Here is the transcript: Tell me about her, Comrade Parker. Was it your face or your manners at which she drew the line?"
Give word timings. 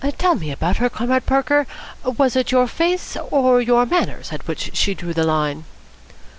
Tell 0.17 0.33
me 0.33 0.49
about 0.49 0.77
her, 0.77 0.89
Comrade 0.89 1.27
Parker. 1.27 1.67
Was 2.03 2.35
it 2.35 2.51
your 2.51 2.65
face 2.65 3.15
or 3.29 3.61
your 3.61 3.85
manners 3.85 4.31
at 4.31 4.47
which 4.47 4.75
she 4.75 4.95
drew 4.95 5.13
the 5.13 5.23
line?" 5.23 5.63